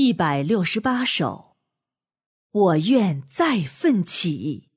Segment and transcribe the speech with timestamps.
[0.00, 1.56] 一百六十八首，
[2.52, 4.68] 我愿再奋起。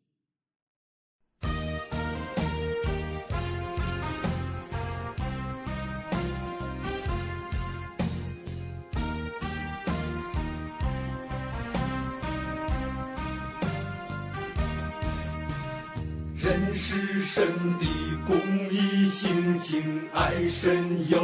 [16.34, 17.46] 人是神
[17.78, 17.86] 的
[18.26, 21.20] 公义性情，爱神有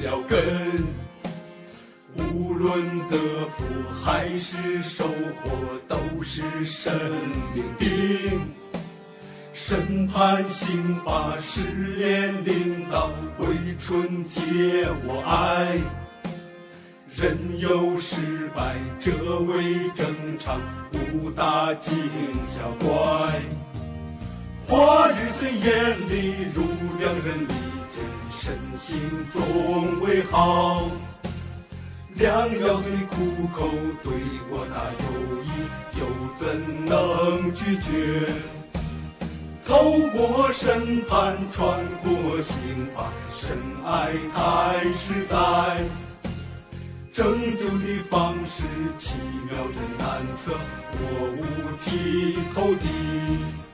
[0.00, 0.36] 了根。
[2.18, 3.64] 无论得福
[4.04, 5.50] 还是收获，
[5.88, 6.92] 都是神
[7.54, 7.88] 命定。
[9.52, 14.42] 审判刑罚试炼领导，为春节
[15.06, 15.78] 我爱。
[17.16, 20.60] 人有失败，这为正常，
[20.92, 21.94] 无大惊
[22.44, 23.40] 小怪。
[24.68, 26.62] 话语虽严厉，如
[27.00, 27.54] 两人利
[27.88, 29.00] 剑，身心
[29.32, 30.90] 总为好。
[32.18, 33.68] 良药虽苦口，
[34.02, 34.12] 对
[34.48, 35.04] 我那有
[35.42, 35.48] 益，
[36.00, 36.00] 又
[36.38, 36.46] 怎
[36.86, 38.32] 能拒绝？
[39.66, 45.36] 透过审判，穿过刑罚，深爱太实在。
[47.12, 48.64] 拯救的方式
[48.96, 49.16] 奇
[49.50, 50.52] 妙真难测，
[50.92, 51.02] 我
[51.36, 51.42] 五
[51.84, 53.65] 体投地。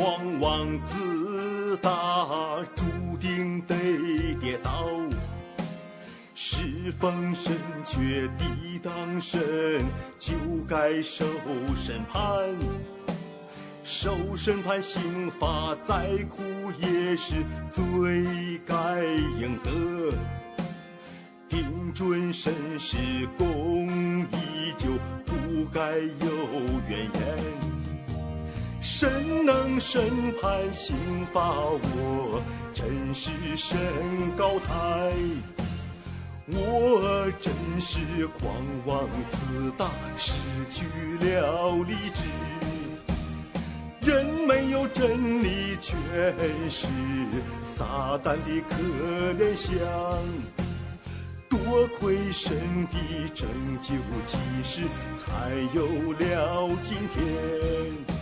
[0.00, 3.74] 狂妄自大，注定得
[4.40, 4.88] 跌倒。
[6.34, 9.84] 侍奉神却抵挡神，
[10.18, 10.32] 就
[10.66, 11.26] 该受
[11.76, 12.48] 审判。
[13.84, 16.40] 受审判刑罚再苦
[16.78, 17.34] 也是
[17.70, 20.14] 罪该应得。
[21.46, 22.96] 定准神是
[23.36, 24.88] 公义就
[25.26, 26.08] 不该有
[26.88, 27.79] 怨言。
[28.80, 30.96] 神能审判刑
[31.32, 32.42] 罚我，
[32.72, 33.76] 真是神
[34.38, 35.12] 高台。
[36.46, 38.52] 我真是狂
[38.86, 40.32] 妄自大，失
[40.64, 40.86] 去
[41.20, 42.24] 了理智。
[44.10, 45.94] 人没有真理，全
[46.70, 46.88] 是
[47.62, 49.76] 撒旦的可怜想。
[51.50, 52.56] 多亏神
[52.90, 53.46] 的拯
[53.80, 53.92] 救
[54.24, 54.82] 启示，
[55.16, 58.19] 才有了今天。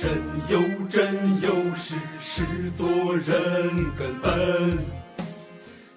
[0.00, 0.18] 精神
[0.48, 4.78] 有真有实，是做人根本。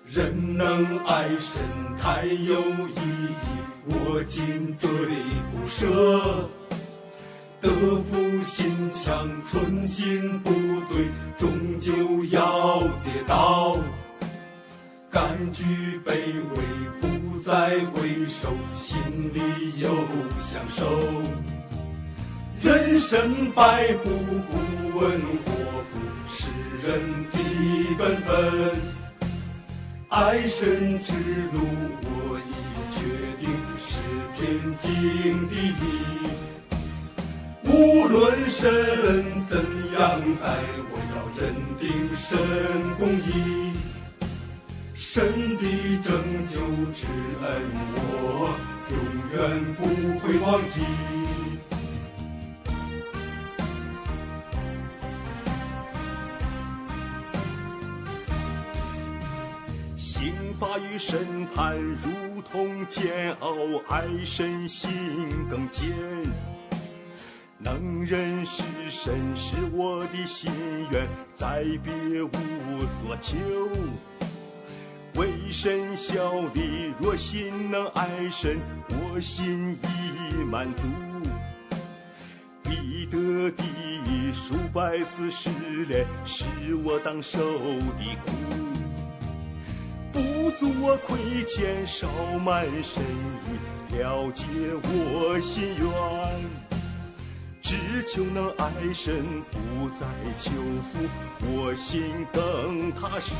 [0.10, 1.64] 人能爱神
[1.98, 2.60] 太有
[2.90, 3.48] 意义，
[3.86, 4.90] 我尽罪
[5.54, 6.50] 不舍。
[7.62, 7.70] 德
[8.12, 13.78] 福心强，存心不对，终究要跌倒。
[15.10, 15.64] 甘居
[16.06, 16.12] 卑
[16.58, 19.00] 微，不再为首，心
[19.34, 19.96] 里有
[20.38, 20.90] 享受。
[22.64, 25.52] 人生百步不问祸
[25.92, 26.48] 福，是
[26.88, 27.38] 人的
[28.00, 28.72] 本分。
[30.08, 31.12] 爱神之
[31.52, 31.60] 路
[32.04, 32.54] 我已
[32.94, 33.04] 决
[33.42, 34.00] 定，是
[34.34, 34.40] 天
[34.80, 35.84] 经地义。
[37.66, 39.60] 无论神怎
[40.00, 40.48] 样待，
[40.90, 41.42] 我要认
[41.78, 42.40] 定神
[42.98, 43.74] 公义。
[44.96, 45.22] 神
[45.58, 45.64] 的
[46.02, 46.16] 拯
[46.48, 46.62] 救
[46.94, 47.08] 之
[47.42, 47.52] 恩，
[47.98, 48.56] 我
[48.90, 48.96] 永
[49.34, 49.38] 远
[49.76, 49.82] 不
[50.20, 50.82] 会忘记。
[60.24, 63.54] 刑法与审判如同煎熬，
[63.90, 64.90] 爱神心
[65.50, 65.92] 更坚。
[67.58, 70.50] 能认识神是我的心
[70.94, 72.30] 愿，再别无
[72.88, 73.36] 所求。
[75.16, 78.58] 为神效力，若心能爱神，
[78.92, 80.88] 我心已满足。
[82.64, 83.64] 彼得的
[84.32, 85.50] 数百次失
[85.84, 86.46] 恋，是
[86.86, 88.32] 我当受的苦。
[90.14, 92.08] 不足我亏欠，少
[92.40, 94.46] 满神意，了解
[94.84, 95.90] 我心愿。
[97.64, 100.06] 只求能爱神，不再
[100.38, 100.52] 求
[100.84, 101.00] 福，
[101.42, 103.34] 我心更踏实。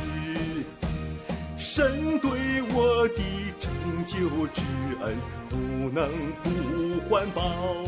[1.56, 2.30] 神对
[2.72, 3.22] 我的
[3.60, 3.70] 拯
[4.04, 4.60] 救之
[5.00, 5.16] 恩，
[5.48, 5.56] 不
[5.94, 6.10] 能
[6.42, 7.86] 不还报。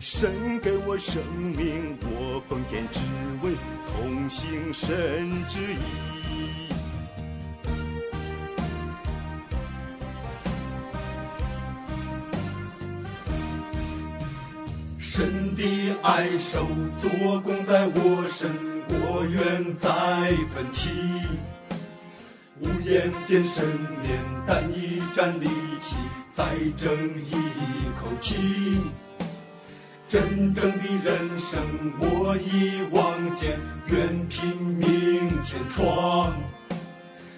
[0.00, 1.22] 神给我生
[1.56, 2.98] 命，我奉献只
[3.44, 3.54] 为
[3.86, 6.71] 同行神之意。
[16.02, 16.66] 爱手
[16.98, 18.50] 做工在我身，
[18.88, 19.88] 我愿再
[20.52, 20.90] 奋起。
[22.60, 23.64] 无言见神
[24.02, 25.46] 面，但一战力
[25.78, 25.94] 气，
[26.32, 26.44] 再
[26.76, 27.32] 争一
[28.00, 28.80] 口气。
[30.08, 31.62] 真正的人生
[32.00, 36.34] 我已望见，愿拼命前闯。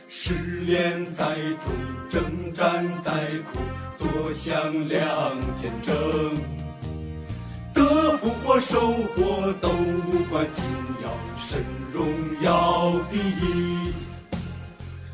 [0.09, 0.35] 试
[0.65, 1.75] 炼再重，
[2.09, 3.13] 征战再
[3.53, 3.59] 苦，
[3.97, 6.64] 坐享两千争。
[8.25, 10.65] 福或收获都无关紧
[11.03, 11.63] 要，神
[11.93, 12.07] 荣
[12.41, 13.93] 耀第一。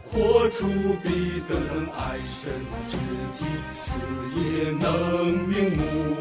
[0.07, 0.69] 活出
[1.03, 2.53] 彼得能爱神
[2.87, 2.97] 知
[3.33, 3.97] 己，死
[4.37, 6.17] 也能瞑目。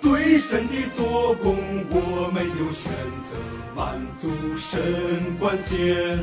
[0.00, 1.54] 对神的做工
[1.90, 2.90] 我没有选
[3.22, 3.36] 择，
[3.76, 6.18] 满足神关键。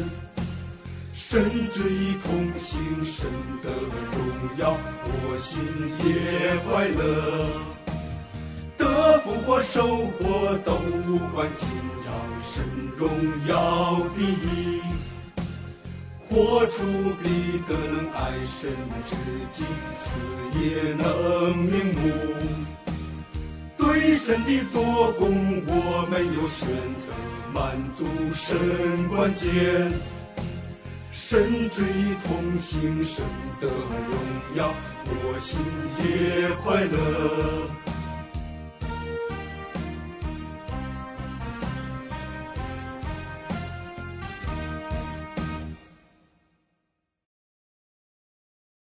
[1.13, 3.29] 神旨意同行，神
[3.61, 5.61] 的荣耀，我心
[6.03, 7.78] 也快乐。
[9.51, 10.73] 我收获都
[11.07, 11.67] 无关紧
[12.05, 12.63] 要，神
[12.95, 13.09] 荣
[13.47, 14.79] 耀第一。
[16.29, 16.83] 活出
[17.23, 18.71] 彼得能爱神
[19.03, 19.15] 知
[19.49, 19.63] 己，
[19.97, 20.21] 死
[20.53, 21.99] 也能瞑目。
[23.75, 26.69] 对神的做工我没有选
[26.99, 27.11] 择，
[27.51, 28.05] 满足
[28.35, 29.91] 神关键。
[31.11, 33.25] 神旨意同行，神
[33.59, 34.13] 的荣
[34.55, 34.71] 耀，
[35.07, 35.59] 我心
[36.03, 37.88] 也快乐。